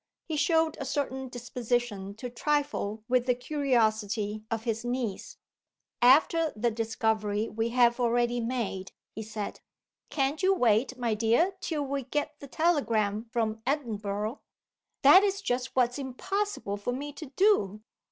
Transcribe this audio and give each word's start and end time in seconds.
He 0.27 0.35
showed 0.35 0.77
a 0.79 0.85
certain 0.85 1.29
disposition 1.29 2.15
to 2.15 2.27
trifle 2.27 3.03
with 3.07 3.27
the 3.27 3.35
curiosity 3.35 4.43
of 4.49 4.63
his 4.63 4.83
niece. 4.83 5.37
"After 6.01 6.51
the 6.55 6.71
discovery 6.71 7.47
we 7.47 7.69
have 7.69 7.99
already 7.99 8.39
made," 8.39 8.93
he 9.13 9.21
said, 9.21 9.59
"can't 10.09 10.41
you 10.41 10.55
wait, 10.55 10.97
my 10.97 11.13
dear, 11.13 11.55
till 11.61 11.83
we 11.83 12.01
get 12.01 12.33
the 12.39 12.47
telegram 12.47 13.25
from 13.29 13.61
Edinburgh?" 13.63 14.41
"That 15.03 15.21
is 15.21 15.39
just 15.39 15.75
what 15.75 15.89
it's 15.89 15.99
impossible 15.99 16.77
for 16.77 16.93
me 16.93 17.13
to 17.13 17.27
do! 17.27 17.83